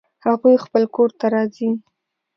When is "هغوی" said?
0.25-0.55